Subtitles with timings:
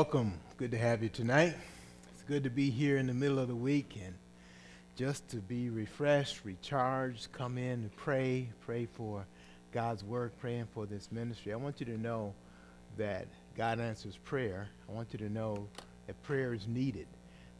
[0.00, 0.40] Welcome.
[0.56, 1.54] Good to have you tonight.
[2.14, 4.14] It's good to be here in the middle of the week and
[4.96, 9.26] just to be refreshed, recharged, come in and pray, pray for
[9.72, 11.52] God's work, praying for this ministry.
[11.52, 12.32] I want you to know
[12.96, 13.26] that
[13.58, 14.70] God answers prayer.
[14.88, 15.68] I want you to know
[16.06, 17.06] that prayer is needed.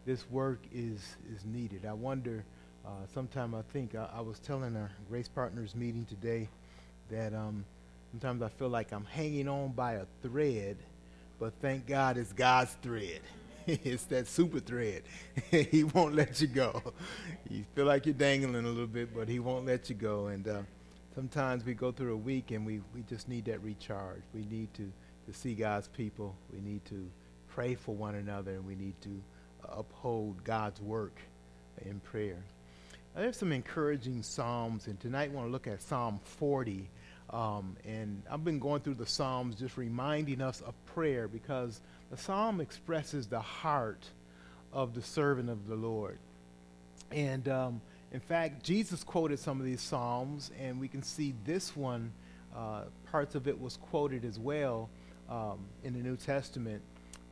[0.06, 1.84] This work is, is needed.
[1.84, 2.42] I wonder,
[2.86, 6.48] uh, sometime I think, I, I, was telling our Grace Partners meeting today
[7.10, 7.66] that um,
[8.12, 10.78] sometimes I feel like I'm hanging on by a thread
[11.40, 13.20] but thank God it's God's thread.
[13.66, 15.02] it's that super thread.
[15.50, 16.82] he won't let you go.
[17.48, 20.26] You feel like you're dangling a little bit, but He won't let you go.
[20.26, 20.62] And uh,
[21.14, 24.22] sometimes we go through a week and we, we just need that recharge.
[24.34, 24.92] We need to,
[25.26, 26.36] to see God's people.
[26.52, 27.10] We need to
[27.48, 29.22] pray for one another, and we need to
[29.64, 31.20] uh, uphold God's work
[31.86, 32.44] in prayer.
[33.14, 36.88] Now, there's some encouraging Psalms, and tonight I want to look at Psalm 40.
[37.32, 42.16] Um, and I've been going through the Psalms just reminding us of prayer because the
[42.16, 44.04] Psalm expresses the heart
[44.72, 46.18] of the servant of the Lord.
[47.12, 47.80] And um,
[48.12, 52.12] in fact, Jesus quoted some of these Psalms, and we can see this one,
[52.54, 54.90] uh, parts of it was quoted as well
[55.28, 56.82] um, in the New Testament,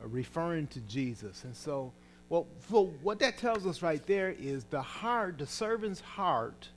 [0.01, 1.43] uh, referring to Jesus.
[1.43, 1.91] And so,
[2.29, 6.69] well, so what that tells us right there is the heart, the servant's heart,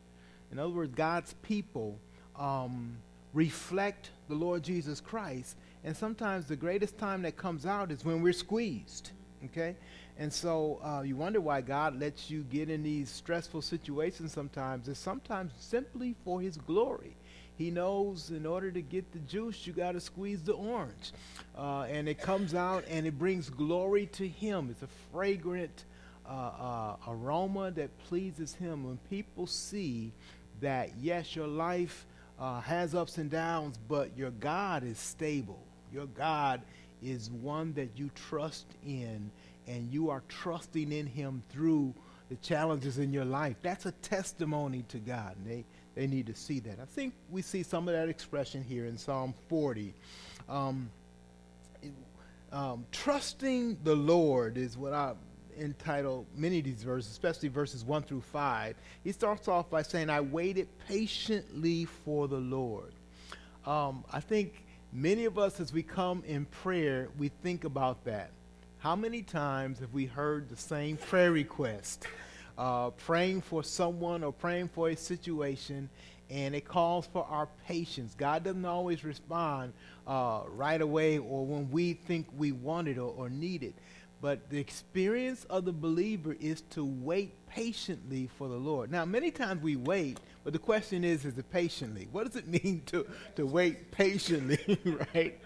[0.50, 2.00] in other words, God's people,
[2.36, 2.96] um,
[3.32, 5.56] reflect the Lord Jesus Christ.
[5.84, 9.10] And sometimes the greatest time that comes out is when we're squeezed.
[9.46, 9.76] Okay?
[10.18, 14.88] And so uh, you wonder why God lets you get in these stressful situations sometimes.
[14.88, 17.16] It's sometimes simply for His glory.
[17.56, 21.12] He knows in order to get the juice, you got to squeeze the orange.
[21.56, 24.68] Uh, and it comes out and it brings glory to Him.
[24.70, 25.84] It's a fragrant
[26.24, 28.84] uh, uh aroma that pleases Him.
[28.84, 30.12] When people see
[30.60, 32.06] that, yes, your life
[32.38, 35.60] uh, has ups and downs, but your God is stable.
[35.92, 36.62] Your God
[37.02, 39.30] is one that you trust in,
[39.66, 41.94] and you are trusting in Him through
[42.28, 43.56] the challenges in your life.
[43.62, 46.78] That's a testimony to God, and they, they need to see that.
[46.80, 49.92] I think we see some of that expression here in Psalm 40.
[50.48, 50.90] Um,
[52.52, 55.14] um, trusting the Lord is what I
[55.58, 58.74] entitled many of these verses, especially verses 1 through 5,
[59.04, 62.92] he starts off by saying, I waited patiently for the Lord.
[63.66, 68.30] Um, I think many of us, as we come in prayer, we think about that.
[68.78, 72.06] How many times have we heard the same prayer request?
[72.58, 75.88] Uh, praying for someone or praying for a situation,
[76.28, 78.14] and it calls for our patience.
[78.16, 79.72] God doesn't always respond
[80.06, 83.74] uh, right away or when we think we want it or, or need it.
[84.22, 88.88] But the experience of the believer is to wait patiently for the Lord.
[88.88, 92.06] Now, many times we wait, but the question is, is it patiently?
[92.12, 94.78] What does it mean to, to wait patiently,
[95.12, 95.40] right?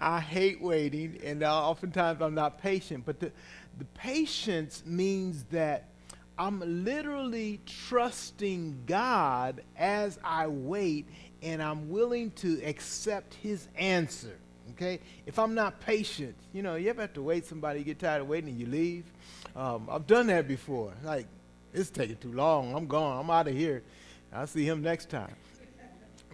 [0.00, 3.04] I hate waiting, and oftentimes I'm not patient.
[3.04, 3.32] But the,
[3.78, 5.90] the patience means that
[6.38, 11.06] I'm literally trusting God as I wait,
[11.42, 14.38] and I'm willing to accept His answer.
[14.82, 14.98] Okay?
[15.26, 18.22] If I'm not patient, you know, you ever have to wait somebody, you get tired
[18.22, 19.04] of waiting and you leave?
[19.54, 20.92] Um, I've done that before.
[21.04, 21.26] Like,
[21.72, 22.74] it's taking too long.
[22.74, 23.20] I'm gone.
[23.20, 23.82] I'm out of here.
[24.32, 25.34] I'll see him next time.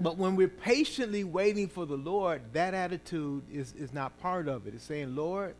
[0.01, 4.67] But when we're patiently waiting for the Lord, that attitude is, is not part of
[4.67, 4.75] it.
[4.75, 5.55] It's saying, Lord,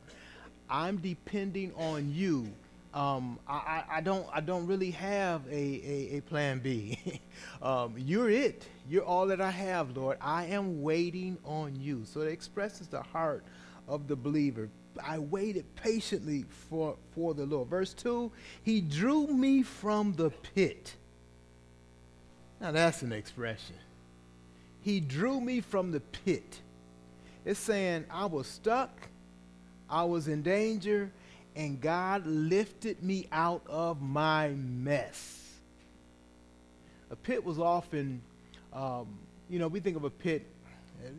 [0.71, 2.51] I'm depending on you
[2.95, 6.99] um, I, I, don't I don't really have a, a, a plan B.
[7.63, 8.67] um, you're it.
[8.89, 10.17] You're all that I have, Lord.
[10.21, 12.05] I am waiting on you.
[12.07, 13.45] So it expresses the heart
[13.87, 14.71] of the believer.
[15.05, 17.69] I waited patiently for, for the Lord.
[17.69, 18.33] Verse 2
[18.63, 20.95] He drew me from the pit.
[22.61, 23.77] Now that's an expression.
[24.81, 26.61] He drew me from the pit.
[27.45, 29.09] It's saying I was stuck,
[29.89, 31.11] I was in danger,
[31.59, 35.57] and God lifted me out of my mess.
[37.11, 38.23] A pit was often,
[38.73, 39.09] um,
[39.51, 40.47] you know, we think of a pit,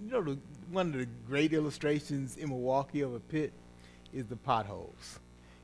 [0.02, 0.38] you know, the,
[0.72, 3.52] one of the great illustrations in Milwaukee of a pit
[4.14, 5.19] is the potholes.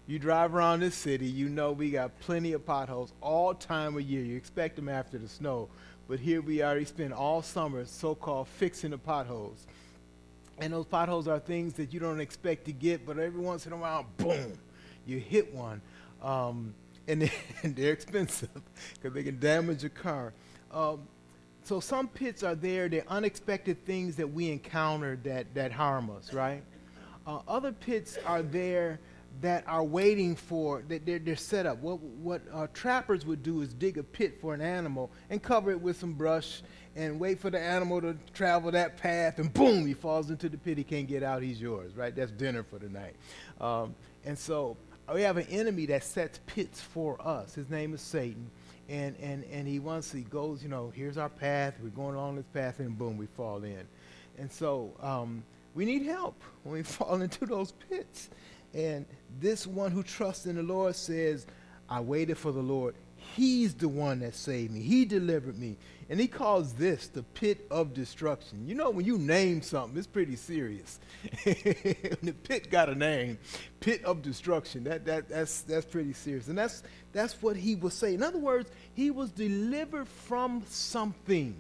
[0.07, 4.01] You drive around this city, you know we got plenty of potholes all time of
[4.01, 4.25] year.
[4.25, 5.69] You expect them after the snow,
[6.09, 6.61] but here we.
[6.61, 9.65] We spend all summer so-called fixing the potholes.
[10.57, 13.73] And those potholes are things that you don't expect to get, but every once in
[13.73, 14.57] a while, boom,
[15.05, 15.81] you hit one.
[16.21, 16.73] Um,
[17.07, 17.31] and, they,
[17.63, 18.49] and they're expensive
[18.93, 20.33] because they can damage your car.
[20.71, 21.01] Um,
[21.63, 26.31] so some pits are there, they're unexpected things that we encounter that, that harm us,
[26.31, 26.61] right?
[27.25, 28.99] Uh, other pits are there
[29.41, 31.79] that are waiting for that they're, they're set up.
[31.79, 35.71] What what uh, trappers would do is dig a pit for an animal and cover
[35.71, 36.61] it with some brush
[36.95, 40.57] and wait for the animal to travel that path, and boom, he falls into the
[40.57, 40.77] pit.
[40.77, 41.41] He can't get out.
[41.41, 42.15] He's yours, right?
[42.15, 43.15] That's dinner for the night.
[43.59, 44.77] Um, and so
[45.13, 47.53] we have an enemy that sets pits for us.
[47.53, 48.49] His name is Satan.
[48.87, 51.75] And, and, and he wants, he goes, you know, here's our path.
[51.81, 53.87] We're going along this path, and boom, we fall in.
[54.37, 55.43] And so um,
[55.73, 58.29] we need help when we fall into those pits.
[58.73, 59.05] And
[59.39, 61.45] this one who trusts in the Lord says,
[61.89, 62.95] I waited for the Lord.
[63.35, 64.81] He's the one that saved me.
[64.81, 65.77] He delivered me.
[66.07, 68.67] And he calls this the pit of destruction.
[68.67, 70.99] You know, when you name something, it's pretty serious.
[71.43, 73.39] the pit got a name,
[73.79, 74.83] pit of destruction.
[74.83, 76.47] That, that, that's, that's pretty serious.
[76.47, 78.15] And that's, that's what he was saying.
[78.15, 81.55] In other words, he was delivered from something.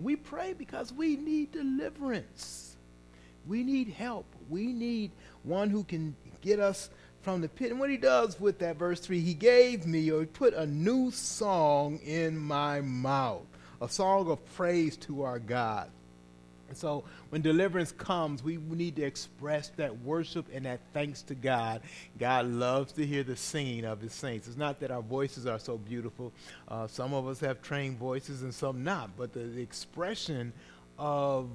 [0.00, 2.76] We pray because we need deliverance.
[3.48, 4.26] We need help.
[4.48, 5.10] We need
[5.42, 6.90] one who can get us
[7.28, 7.70] from the pit.
[7.70, 10.64] And what he does with that verse 3, he gave me, or he put a
[10.64, 13.42] new song in my mouth,
[13.82, 15.90] a song of praise to our God.
[16.68, 21.34] And so when deliverance comes, we need to express that worship and that thanks to
[21.34, 21.82] God.
[22.18, 24.48] God loves to hear the singing of his saints.
[24.48, 26.32] It's not that our voices are so beautiful.
[26.66, 29.10] Uh, some of us have trained voices and some not.
[29.18, 30.54] But the, the expression
[30.98, 31.50] of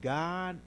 [0.00, 0.58] God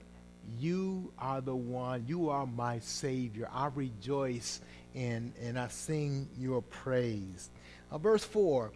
[0.58, 2.04] you are the one.
[2.06, 3.48] You are my Savior.
[3.52, 4.60] I rejoice
[4.94, 7.50] and, and I sing your praise.
[7.90, 8.72] Uh, verse 4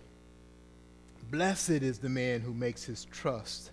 [1.31, 3.70] Blessed is the man who makes his trust,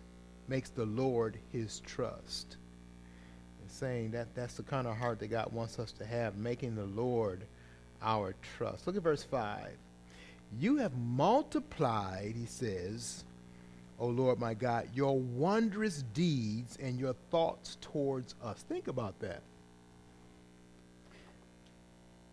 [0.47, 2.57] makes the Lord his trust.
[3.68, 6.86] Saying that that's the kind of heart that God wants us to have, making the
[6.86, 7.44] Lord
[8.01, 8.88] our trust.
[8.88, 9.68] Look at verse 5.
[10.57, 13.25] You have multiplied, he says,
[14.00, 18.63] O Lord my God, your wondrous deeds and your thoughts towards us.
[18.68, 19.42] Think about that.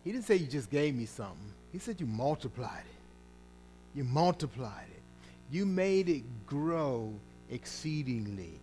[0.03, 1.53] He didn't say you just gave me something.
[1.71, 3.97] He said you multiplied it.
[3.97, 5.01] You multiplied it.
[5.49, 7.13] You made it grow
[7.49, 8.59] exceedingly.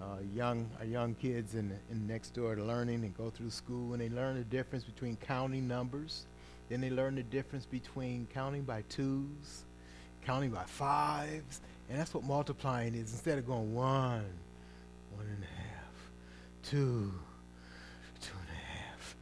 [0.00, 3.94] Uh, young, our young kids in, in next door are learning and go through school
[3.94, 6.26] and they learn the difference between counting numbers.
[6.68, 9.64] Then they learn the difference between counting by twos,
[10.24, 13.12] counting by fives, and that's what multiplying is.
[13.12, 14.24] Instead of going one,
[15.14, 16.10] one and a half,
[16.62, 17.12] two,
[18.20, 19.16] two and a half,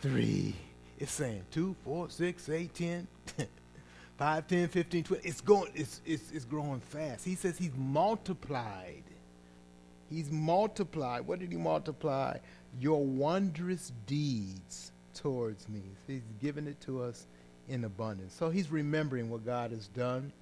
[0.00, 0.54] three,
[0.98, 3.06] it's saying two, four, six, eight, ten,
[4.16, 5.28] five, ten, fifteen, twenty.
[5.28, 7.24] It's going, it's, it's, it's growing fast.
[7.24, 9.04] He says he's multiplied.
[10.08, 11.26] He's multiplied.
[11.26, 12.38] What did he multiply?
[12.80, 15.82] Your wondrous deeds towards me.
[16.06, 17.26] He's given it to us
[17.68, 18.32] in abundance.
[18.32, 20.32] So he's remembering what God has done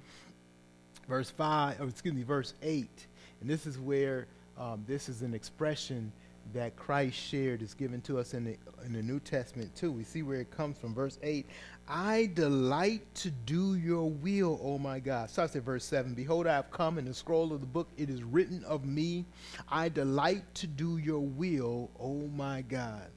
[1.09, 3.07] verse 5, or excuse me, verse 8.
[3.41, 4.27] And this is where
[4.59, 6.13] um, this is an expression
[6.53, 9.91] that Christ shared is given to us in the, in the New Testament too.
[9.91, 10.95] We see where it comes from.
[10.95, 11.47] Verse 8,
[11.89, 15.31] I delight to do your will, O my God.
[15.31, 16.15] Starts at verse 7.
[16.15, 17.89] Behold, I have come in the scroll of the book.
[17.97, 19.25] It is written of me.
[19.69, 23.09] I delight to do your will, O my God.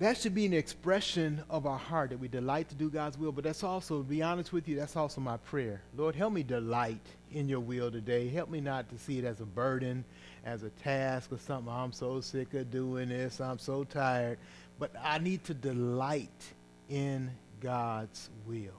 [0.00, 3.32] That should be an expression of our heart that we delight to do God's will.
[3.32, 5.82] But that's also, to be honest with you, that's also my prayer.
[5.94, 8.30] Lord, help me delight in your will today.
[8.30, 10.02] Help me not to see it as a burden,
[10.46, 11.70] as a task or something.
[11.70, 13.42] I'm so sick of doing this.
[13.42, 14.38] I'm so tired.
[14.78, 16.30] But I need to delight
[16.88, 17.30] in
[17.60, 18.72] God's will.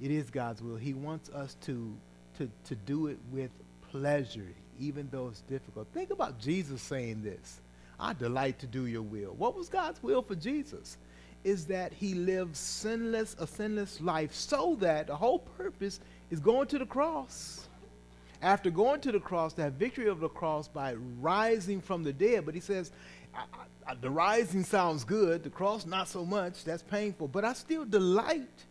[0.00, 0.76] It is God's will.
[0.76, 1.92] He wants us to,
[2.38, 3.50] to, to do it with
[3.90, 5.88] pleasure, even though it's difficult.
[5.92, 7.60] Think about Jesus saying this.
[7.98, 9.34] I delight to do your will.
[9.34, 10.98] What was God's will for Jesus?
[11.44, 16.00] Is that he lived sinless, a sinless life so that the whole purpose
[16.30, 17.68] is going to the cross.
[18.42, 22.44] After going to the cross, that victory of the cross by rising from the dead.
[22.44, 22.92] But he says,
[23.34, 23.44] I,
[23.86, 27.84] I, the rising sounds good, the cross not so much, that's painful, but I still
[27.84, 28.64] delight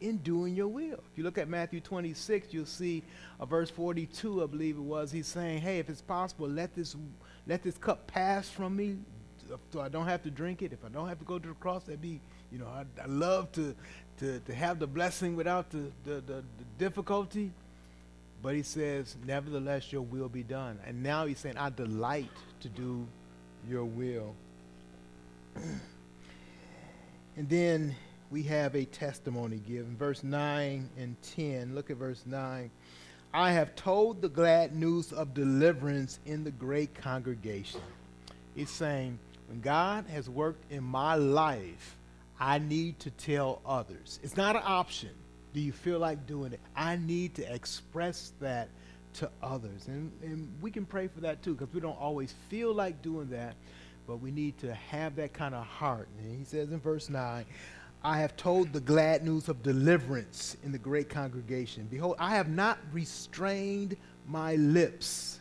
[0.00, 1.02] in doing your will.
[1.12, 3.02] If you look at Matthew 26, you'll see
[3.40, 5.10] a verse 42, I believe it was.
[5.10, 6.96] He's saying, Hey, if it's possible, let this
[7.46, 8.98] let this cup pass from me
[9.72, 10.72] so I don't have to drink it.
[10.72, 12.20] If I don't have to go to the cross, that'd be,
[12.50, 13.74] you know, I, I love to,
[14.18, 16.44] to, to have the blessing without the, the, the, the
[16.78, 17.50] difficulty.
[18.42, 20.78] But he says, nevertheless, your will be done.
[20.86, 23.06] And now he's saying, I delight to do
[23.68, 24.34] your will.
[27.36, 27.96] and then
[28.30, 29.96] we have a testimony given.
[29.96, 31.74] Verse 9 and 10.
[31.74, 32.70] Look at verse 9.
[33.36, 37.80] I have told the glad news of deliverance in the great congregation.
[38.54, 41.96] He's saying, when God has worked in my life,
[42.38, 44.20] I need to tell others.
[44.22, 45.10] It's not an option.
[45.52, 46.60] Do you feel like doing it?
[46.76, 48.68] I need to express that
[49.14, 49.88] to others.
[49.88, 53.30] And, and we can pray for that too, because we don't always feel like doing
[53.30, 53.56] that.
[54.06, 56.08] but we need to have that kind of heart.
[56.18, 57.44] And he says in verse 9,
[58.04, 61.88] I have told the glad news of deliverance in the great congregation.
[61.90, 63.96] Behold, I have not restrained
[64.28, 65.40] my lips.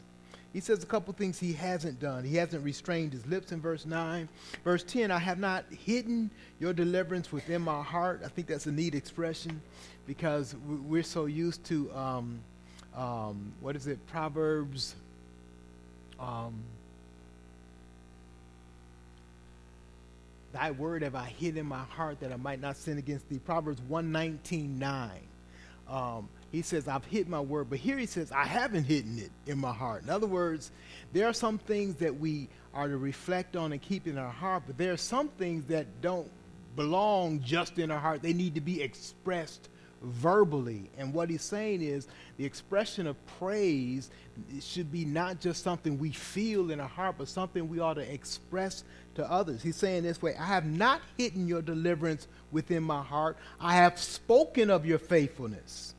[0.54, 2.24] He says a couple things he hasn't done.
[2.24, 4.30] He hasn't restrained his lips in verse 9.
[4.64, 8.22] Verse 10, I have not hidden your deliverance within my heart.
[8.24, 9.60] I think that's a neat expression
[10.08, 10.56] because
[10.88, 12.40] we're so used to, um,
[12.96, 14.96] um, what is it, Proverbs
[16.18, 16.54] um,
[20.54, 23.40] Thy word have I hid in my heart that I might not sin against thee.
[23.40, 25.12] Proverbs 119, 9.
[25.90, 27.70] Um, he says, I've hid my word.
[27.70, 30.04] But here he says, I haven't hidden it in my heart.
[30.04, 30.72] In other words,
[31.12, 34.64] there are some things that we are to reflect on and keep in our heart,
[34.68, 36.30] but there are some things that don't
[36.76, 38.22] belong just in our heart.
[38.22, 39.70] They need to be expressed
[40.04, 40.90] verbally.
[40.98, 42.08] And what he's saying is
[42.38, 44.10] the expression of praise
[44.62, 48.14] should be not just something we feel in our heart, but something we ought to
[48.14, 48.84] express
[49.16, 49.62] to others.
[49.62, 54.00] He's saying this way I have not hidden your deliverance within my heart, I have
[54.00, 55.96] spoken of your faithfulness.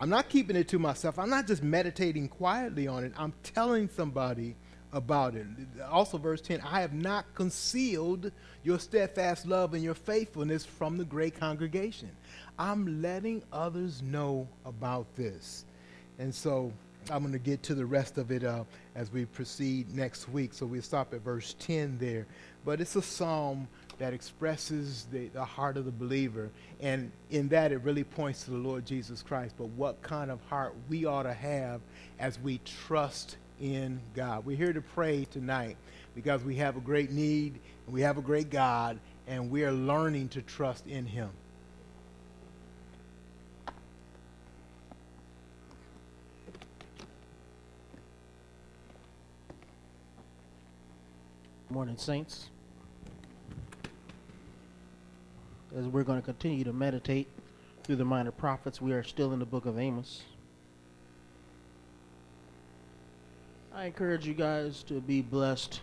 [0.00, 1.16] I'm not keeping it to myself.
[1.16, 3.12] I'm not just meditating quietly on it.
[3.16, 4.56] I'm telling somebody
[4.92, 5.46] about it.
[5.90, 8.30] Also, verse 10 I have not concealed
[8.62, 12.10] your steadfast love and your faithfulness from the great congregation.
[12.58, 15.64] I'm letting others know about this.
[16.18, 16.72] And so
[17.10, 20.52] I'm going to get to the rest of it uh, as we proceed next week.
[20.52, 22.26] So we'll stop at verse 10 there.
[22.64, 23.66] But it's a psalm
[23.98, 26.50] that expresses the, the heart of the believer.
[26.80, 29.54] And in that, it really points to the Lord Jesus Christ.
[29.58, 31.80] But what kind of heart we ought to have
[32.20, 34.44] as we trust in God.
[34.44, 35.76] We're here to pray tonight
[36.14, 39.72] because we have a great need, and we have a great God, and we are
[39.72, 41.30] learning to trust in Him.
[51.70, 52.50] Morning, Saints.
[55.74, 57.28] As we're going to continue to meditate
[57.84, 60.22] through the minor prophets, we are still in the book of Amos.
[63.82, 65.80] I encourage you guys to be blessed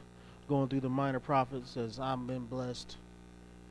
[0.47, 2.95] going through the minor prophets as I've been blessed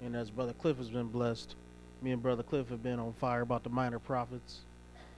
[0.05, 1.55] and as Brother Cliff has been blessed.
[2.03, 4.59] Me and Brother Cliff have been on fire about the minor prophets.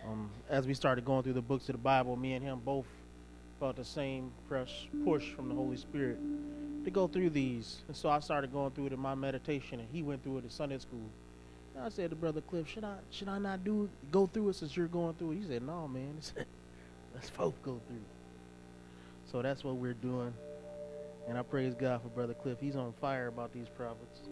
[0.07, 2.87] Um, as we started going through the books of the Bible, me and him both
[3.59, 4.71] felt the same press,
[5.05, 6.19] push from the Holy Spirit
[6.85, 7.79] to go through these.
[7.89, 10.45] And so I started going through it in my meditation, and he went through it
[10.45, 11.11] in Sunday school.
[11.75, 14.55] And I said to Brother Cliff, should I should I not do go through it
[14.55, 15.39] since you're going through it?
[15.39, 16.15] He said, No, man.
[17.13, 18.20] Let's both go through.
[19.31, 20.35] So that's what we're doing.
[21.29, 22.59] And I praise God for Brother Cliff.
[22.61, 24.23] He's on fire about these prophets.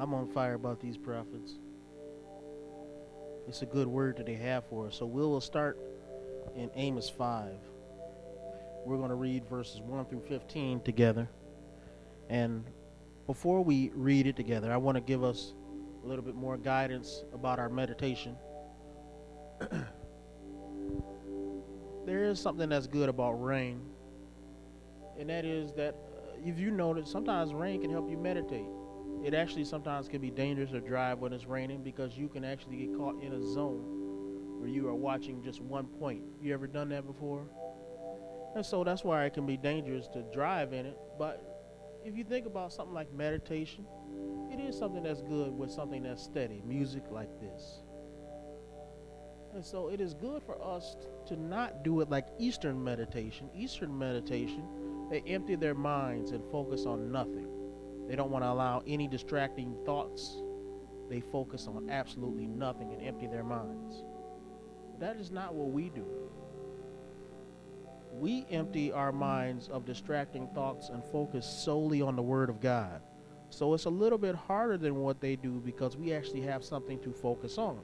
[0.00, 1.56] I'm on fire about these prophets.
[3.46, 4.96] It's a good word that they have for us.
[4.96, 5.78] So we will start
[6.56, 7.52] in Amos 5.
[8.86, 11.28] We're going to read verses 1 through 15 together.
[12.30, 12.64] And
[13.26, 15.52] before we read it together, I want to give us
[16.02, 18.36] a little bit more guidance about our meditation.
[22.06, 23.80] there is something that's good about rain,
[25.18, 28.66] and that is that uh, if you notice, sometimes rain can help you meditate.
[29.24, 32.76] It actually sometimes can be dangerous to drive when it's raining because you can actually
[32.76, 36.22] get caught in a zone where you are watching just one point.
[36.40, 37.46] You ever done that before?
[38.54, 40.98] And so that's why it can be dangerous to drive in it.
[41.18, 43.86] But if you think about something like meditation,
[44.50, 47.82] it is something that's good with something that's steady, music like this.
[49.54, 53.50] And so it is good for us to not do it like Eastern meditation.
[53.54, 54.64] Eastern meditation,
[55.10, 57.48] they empty their minds and focus on nothing.
[58.08, 60.42] They don't want to allow any distracting thoughts.
[61.10, 64.02] They focus on absolutely nothing and empty their minds.
[64.98, 66.06] That is not what we do
[68.12, 73.00] we empty our minds of distracting thoughts and focus solely on the Word of God.
[73.50, 76.98] So it's a little bit harder than what they do because we actually have something
[77.00, 77.80] to focus on.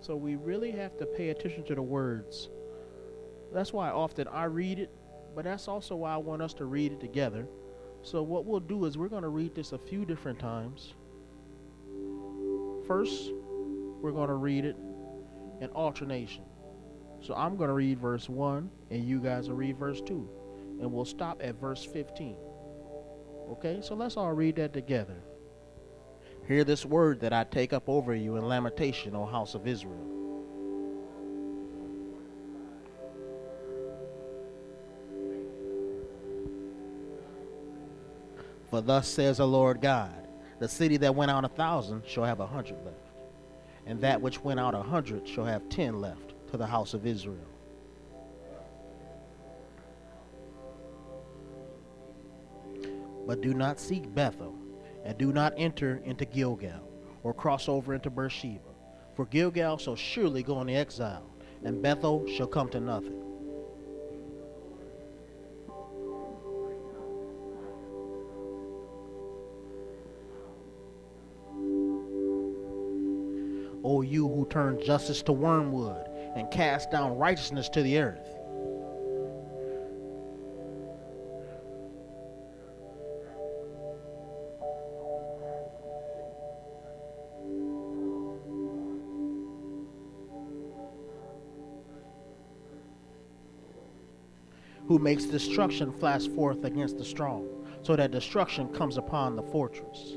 [0.00, 2.48] So we really have to pay attention to the words.
[3.52, 4.90] That's why often I read it,
[5.34, 7.46] but that's also why I want us to read it together.
[8.02, 10.94] So what we'll do is we're going to read this a few different times.
[12.86, 13.32] First,
[14.00, 14.76] we're going to read it
[15.60, 16.44] in alternation.
[17.20, 20.28] So I'm going to read verse 1, and you guys will read verse 2.
[20.80, 22.36] And we'll stop at verse 15.
[23.52, 25.16] Okay, so let's all read that together.
[26.48, 30.12] Hear this word that I take up over you in lamentation, O house of Israel.
[38.70, 40.14] For thus says the Lord God
[40.58, 42.96] The city that went out a thousand shall have a hundred left,
[43.86, 47.06] and that which went out a hundred shall have ten left to the house of
[47.06, 47.38] Israel.
[53.26, 54.54] but do not seek Bethel,
[55.06, 56.82] and do not enter into Gilgal,
[57.22, 58.58] or cross over into Beersheba.
[59.14, 61.30] For Gilgal shall surely go into exile,
[61.64, 63.22] and Bethel shall come to nothing.
[73.84, 78.35] O you who turn justice to wormwood and cast down righteousness to the earth.
[94.96, 97.46] Who makes destruction flash forth against the strong,
[97.82, 100.14] so that destruction comes upon the fortress.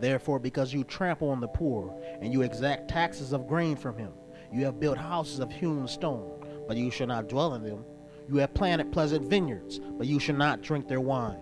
[0.00, 4.10] Therefore, because you trample on the poor, and you exact taxes of grain from him,
[4.52, 6.28] you have built houses of hewn stone,
[6.66, 7.84] but you shall not dwell in them.
[8.28, 11.38] You have planted pleasant vineyards, but you shall not drink their wine.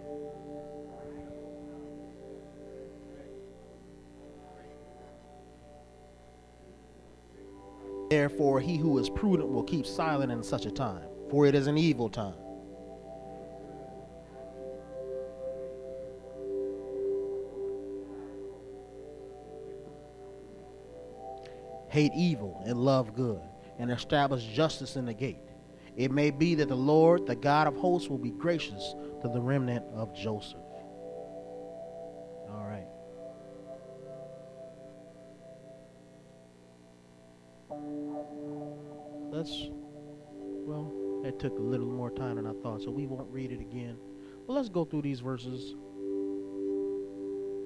[8.11, 11.69] Therefore, he who is prudent will keep silent in such a time, for it is
[11.69, 12.35] an evil time.
[21.91, 23.41] hate evil and love good,
[23.79, 25.41] and establish justice in the gate.
[25.97, 29.41] It may be that the Lord, the God of hosts, will be gracious to the
[29.41, 30.60] remnant of Joseph.
[39.41, 39.71] Let's,
[40.67, 40.93] well,
[41.23, 43.97] that took a little more time than I thought, so we won't read it again.
[44.47, 45.77] But let's go through these verses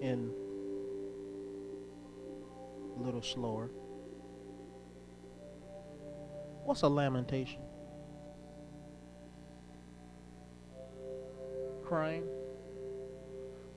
[0.00, 0.30] in
[2.96, 3.72] a little slower.
[6.62, 7.62] What's a lamentation?
[11.82, 12.22] Crying?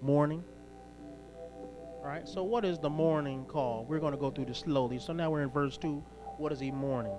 [0.03, 0.43] Mourning?
[1.97, 3.89] All right, so what is the mourning called?
[3.89, 4.99] We're going to go through this slowly.
[4.99, 6.03] So now we're in verse 2.
[6.37, 7.17] What is he mourning?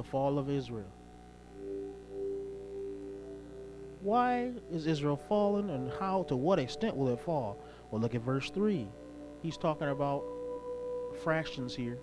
[0.00, 0.90] The fall of Israel.
[4.00, 7.62] Why is Israel fallen and how, to what extent will it fall?
[7.90, 8.88] Well, look at verse 3.
[9.42, 10.24] He's talking about
[11.22, 11.98] fractions here.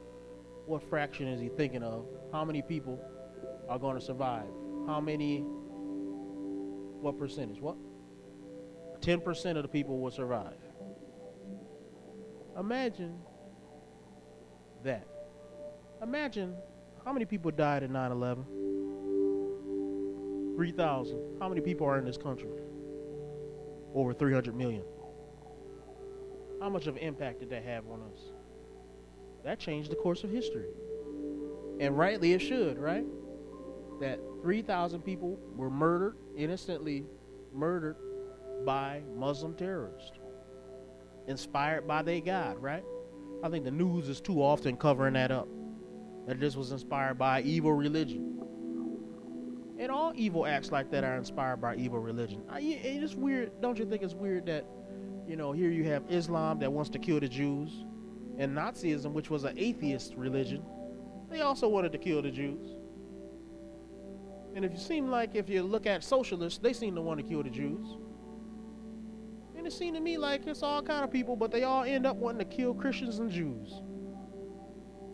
[0.68, 2.06] What fraction is he thinking of?
[2.32, 3.04] How many people
[3.68, 4.46] are going to survive?
[4.86, 5.40] How many,
[7.02, 7.60] what percentage?
[7.60, 7.78] What?
[9.02, 10.54] 10% of the people will survive.
[12.60, 13.18] Imagine
[14.84, 15.08] that.
[16.04, 16.54] Imagine
[17.08, 18.44] how many people died in 9 11?
[20.58, 21.38] 3,000.
[21.40, 22.50] How many people are in this country?
[23.96, 24.84] Over 300 million.
[26.60, 28.20] How much of an impact did that have on us?
[29.46, 30.66] That changed the course of history.
[31.80, 33.06] And rightly it should, right?
[34.02, 37.06] That 3,000 people were murdered, innocently
[37.54, 37.96] murdered
[38.66, 40.20] by Muslim terrorists,
[41.28, 42.84] inspired by their God, right?
[43.46, 45.48] I think the news is too often covering that up.
[46.28, 48.34] That this was inspired by evil religion.
[49.80, 52.42] And all evil acts like that are inspired by evil religion.
[52.50, 53.62] I, it's weird.
[53.62, 54.66] Don't you think it's weird that,
[55.28, 57.86] you know, here you have Islam that wants to kill the Jews,
[58.38, 60.64] and Nazism, which was an atheist religion,
[61.30, 62.66] they also wanted to kill the Jews.
[64.56, 67.26] And if you seem like if you look at socialists, they seem to want to
[67.26, 67.86] kill the Jews.
[69.56, 72.06] And it seemed to me like it's all kind of people, but they all end
[72.06, 73.82] up wanting to kill Christians and Jews.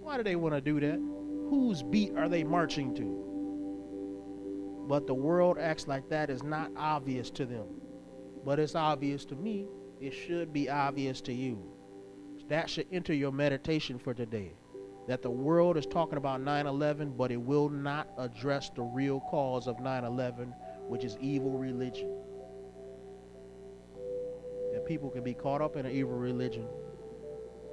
[0.03, 0.99] Why do they want to do that?
[1.49, 4.85] Whose beat are they marching to?
[4.87, 7.67] But the world acts like that is not obvious to them.
[8.43, 9.65] But it's obvious to me.
[10.01, 11.63] It should be obvious to you.
[12.49, 14.51] That should enter your meditation for today.
[15.07, 19.21] That the world is talking about 9 11, but it will not address the real
[19.21, 20.53] cause of 9 11,
[20.89, 22.13] which is evil religion.
[24.73, 26.67] That people can be caught up in an evil religion.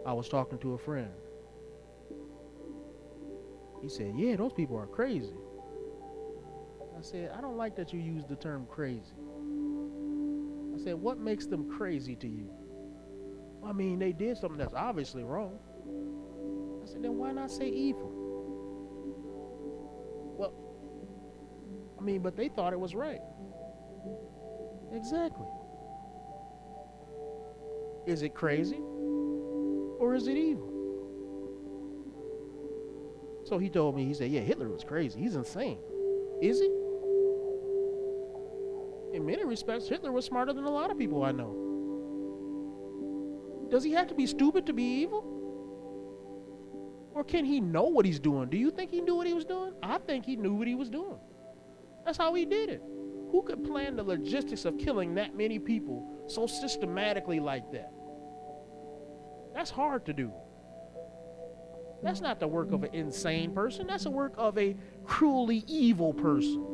[0.07, 1.11] I was talking to a friend.
[3.83, 5.35] He said, Yeah, those people are crazy.
[7.01, 9.15] I said, I don't like that you use the term crazy.
[10.75, 12.51] I said, what makes them crazy to you?
[13.67, 15.59] I mean, they did something that's obviously wrong.
[16.83, 18.13] I said, then why not say evil?
[20.39, 20.53] Well,
[21.99, 23.21] I mean, but they thought it was right.
[24.93, 25.47] Exactly.
[28.07, 28.81] Is it crazy?
[29.99, 30.70] Or is it evil?
[33.51, 35.19] So he told me, he said, yeah, Hitler was crazy.
[35.19, 35.79] He's insane.
[36.41, 36.71] Is he?
[39.13, 41.57] in many respects, Hitler was smarter than a lot of people I know.
[43.69, 45.25] Does he have to be stupid to be evil?
[47.13, 48.49] Or can he know what he's doing?
[48.49, 49.73] Do you think he knew what he was doing?
[49.83, 51.19] I think he knew what he was doing.
[52.05, 52.81] That's how he did it.
[53.33, 57.93] Who could plan the logistics of killing that many people so systematically like that?
[59.55, 60.33] That's hard to do.
[62.03, 63.87] That's not the work of an insane person.
[63.87, 66.67] That's the work of a cruelly evil person.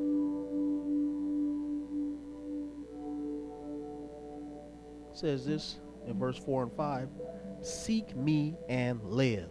[5.10, 7.08] It says this in verse 4 and 5
[7.62, 9.50] Seek me and live.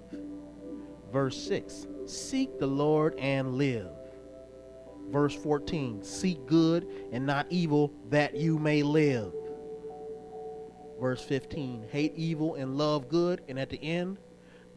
[1.12, 3.90] Verse 6 Seek the Lord and live.
[5.10, 9.34] Verse 14 Seek good and not evil that you may live.
[11.00, 13.42] Verse 15 Hate evil and love good.
[13.48, 14.20] And at the end,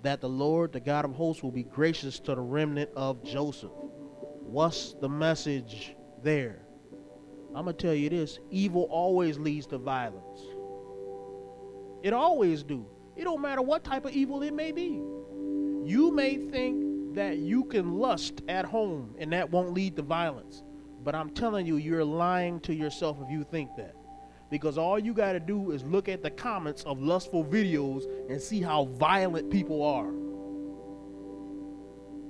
[0.03, 3.73] that the Lord, the God of hosts, will be gracious to the remnant of Joseph.
[4.41, 6.63] What's the message there?
[7.55, 10.41] I'm going to tell you this evil always leads to violence.
[12.03, 12.87] It always do.
[13.17, 15.03] It don't matter what type of evil it may be.
[15.85, 20.63] You may think that you can lust at home and that won't lead to violence.
[21.03, 23.97] But I'm telling you, you're lying to yourself if you think that.
[24.51, 28.41] Because all you got to do is look at the comments of lustful videos and
[28.41, 30.09] see how violent people are.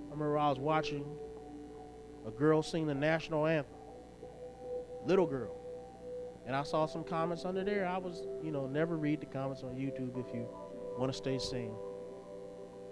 [0.09, 1.05] I remember I was watching
[2.27, 3.75] a girl sing the national anthem.
[5.07, 5.55] Little girl.
[6.47, 7.87] And I saw some comments under there.
[7.87, 10.49] I was, you know, never read the comments on YouTube if you
[10.99, 11.75] want to stay sane.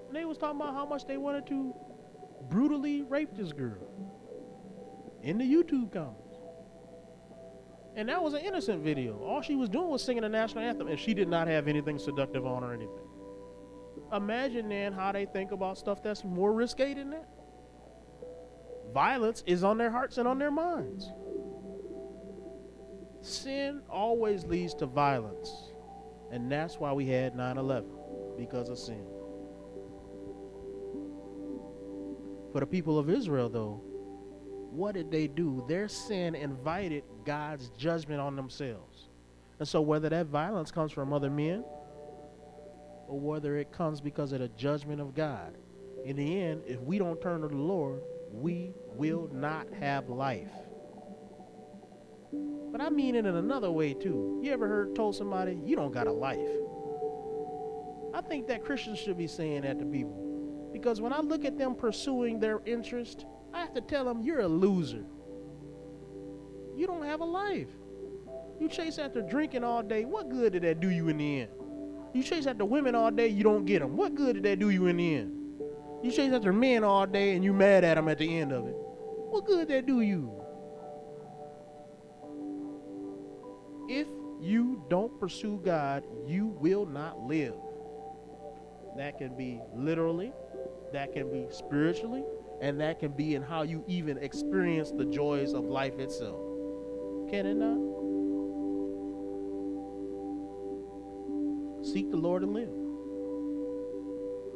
[0.06, 1.74] And they was talking about how much they wanted to
[2.48, 3.78] brutally rape this girl
[5.22, 6.25] in the YouTube comments.
[7.96, 9.18] And that was an innocent video.
[9.20, 11.98] All she was doing was singing the national anthem, and she did not have anything
[11.98, 13.08] seductive on or anything.
[14.12, 17.28] Imagine then how they think about stuff that's more risque than that.
[18.92, 21.10] Violence is on their hearts and on their minds.
[23.22, 25.72] Sin always leads to violence.
[26.30, 27.90] And that's why we had 9 11,
[28.36, 29.06] because of sin.
[32.52, 33.82] For the people of Israel, though,
[34.76, 35.64] what did they do?
[35.66, 39.08] Their sin invited God's judgment on themselves.
[39.58, 41.64] And so, whether that violence comes from other men
[43.08, 45.56] or whether it comes because of the judgment of God,
[46.04, 50.52] in the end, if we don't turn to the Lord, we will not have life.
[52.70, 54.40] But I mean it in another way too.
[54.42, 56.38] You ever heard told somebody you don't got a life?
[58.12, 60.70] I think that Christians should be saying that to people.
[60.72, 63.24] Because when I look at them pursuing their interest,
[63.56, 65.02] I have to tell them you're a loser.
[66.76, 67.70] You don't have a life.
[68.60, 70.04] You chase after drinking all day.
[70.04, 71.50] What good did that do you in the end?
[72.12, 73.96] You chase after women all day, you don't get them.
[73.96, 75.32] What good did that do you in the end?
[76.02, 78.66] You chase after men all day and you mad at them at the end of
[78.66, 78.74] it.
[78.76, 80.30] What good did that do you?
[83.88, 84.06] If
[84.38, 87.54] you don't pursue God, you will not live.
[88.98, 90.34] That can be literally,
[90.92, 92.24] that can be spiritually,
[92.60, 96.40] and that can be in how you even experience the joys of life itself.
[97.30, 97.96] Can it not?
[101.84, 102.68] Seek the Lord and live.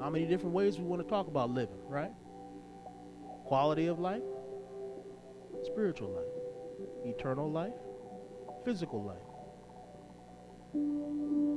[0.02, 2.12] How many different ways we want to talk about living, right?
[3.44, 4.22] Quality of life,
[5.64, 6.24] spiritual life,
[7.04, 7.74] eternal life,
[8.64, 9.18] physical life.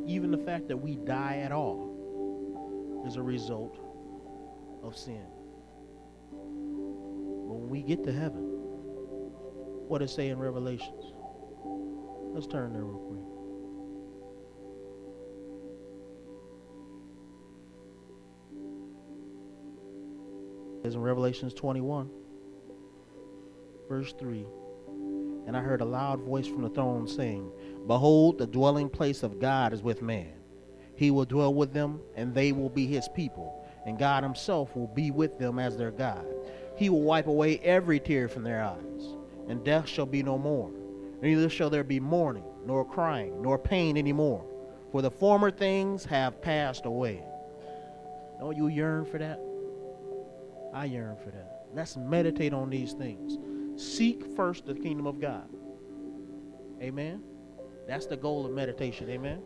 [0.07, 3.79] Even the fact that we die at all is a result
[4.83, 5.25] of sin.
[7.63, 8.41] When we get to heaven,
[9.87, 11.13] what it say in Revelations?
[12.33, 13.23] Let's turn there real quick.
[20.85, 22.09] Is in Revelations 21,
[23.87, 24.45] verse 3.
[25.47, 27.49] And I heard a loud voice from the throne saying,
[27.87, 30.33] Behold, the dwelling place of God is with man.
[30.97, 34.87] He will dwell with them, and they will be his people, and God himself will
[34.87, 36.25] be with them as their God.
[36.75, 39.15] He will wipe away every tear from their eyes,
[39.47, 40.71] and death shall be no more.
[41.21, 44.43] Neither shall there be mourning, nor crying, nor pain any more,
[44.91, 47.23] for the former things have passed away.
[48.39, 49.39] Don't you yearn for that?
[50.73, 51.65] I yearn for that.
[51.73, 53.37] Let's meditate on these things.
[53.81, 55.47] Seek first the kingdom of God.
[56.81, 57.23] Amen.
[57.87, 59.09] That's the goal of meditation.
[59.09, 59.41] Amen.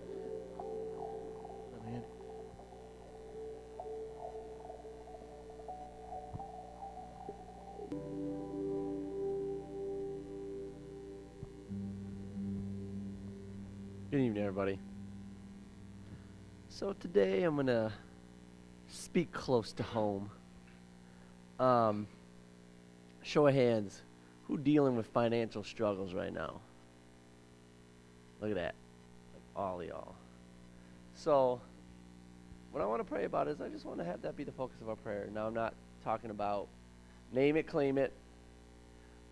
[14.17, 14.79] Good evening, everybody.
[16.69, 17.93] So today I'm gonna
[18.87, 20.31] speak close to home.
[21.59, 22.07] Um,
[23.21, 24.01] show of hands,
[24.47, 26.61] who dealing with financial struggles right now?
[28.41, 28.73] Look at that.
[29.35, 30.15] Like all y'all.
[31.13, 31.61] So,
[32.71, 34.51] what I want to pray about is I just want to have that be the
[34.51, 35.29] focus of our prayer.
[35.31, 36.67] Now, I'm not talking about
[37.31, 38.11] name it, claim it.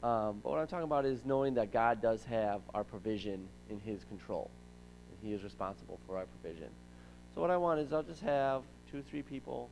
[0.03, 3.79] Um, but what I'm talking about is knowing that God does have our provision in
[3.79, 4.51] His control.
[5.25, 6.69] He is responsible for our provision.
[7.33, 8.61] So, what I want is I'll just have
[8.91, 9.69] two, three people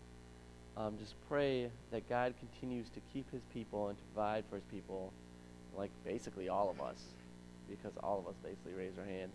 [0.75, 4.65] um, just pray that God continues to keep His people and to provide for His
[4.65, 5.13] people,
[5.77, 6.97] like basically all of us,
[7.69, 9.31] because all of us basically raise our hand.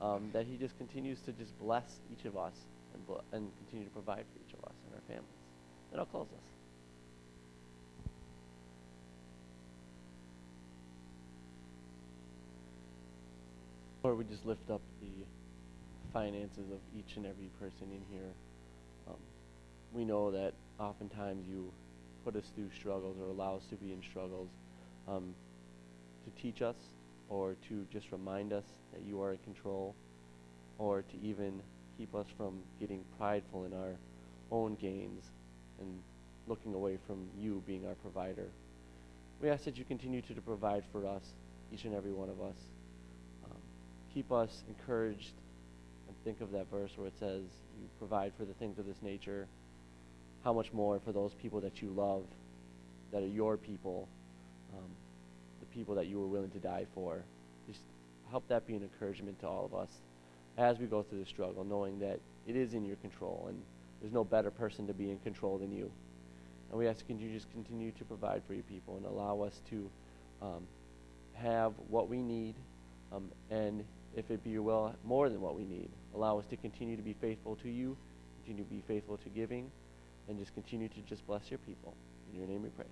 [0.00, 2.54] Um, that He just continues to just bless each of us
[2.94, 5.28] and, bl- and continue to provide for each of us and our families.
[5.92, 6.48] And I'll close us.
[14.02, 15.08] Lord, we just lift up the
[16.12, 18.32] finances of each and every person in here.
[19.08, 19.16] Um,
[19.92, 21.72] we know that oftentimes you
[22.24, 24.48] put us through struggles or allow us to be in struggles
[25.06, 25.34] um,
[26.24, 26.76] to teach us
[27.28, 29.94] or to just remind us that you are in control
[30.78, 31.60] or to even
[31.96, 33.96] keep us from getting prideful in our
[34.50, 35.24] own gains
[35.80, 36.00] and
[36.46, 38.46] looking away from you being our provider.
[39.40, 41.22] We ask that you continue to provide for us,
[41.72, 42.56] each and every one of us.
[43.44, 43.58] Um,
[44.12, 45.32] keep us encouraged
[46.24, 47.42] think of that verse where it says,
[47.80, 49.46] You provide for the things of this nature.
[50.44, 52.24] How much more for those people that you love,
[53.12, 54.08] that are your people,
[54.76, 54.90] um,
[55.60, 57.22] the people that you were willing to die for.
[57.66, 57.80] Just
[58.30, 59.90] help that be an encouragement to all of us
[60.56, 63.60] as we go through the struggle, knowing that it is in your control and
[64.00, 65.90] there's no better person to be in control than you.
[66.70, 69.60] And we ask that you just continue to provide for your people and allow us
[69.70, 69.90] to
[70.42, 70.66] um,
[71.34, 72.54] have what we need,
[73.12, 73.84] um, and
[74.16, 75.88] if it be your will, more than what we need.
[76.14, 77.96] Allow us to continue to be faithful to you,
[78.44, 79.70] continue to be faithful to giving,
[80.28, 81.94] and just continue to just bless your people.
[82.32, 82.86] In your name we pray.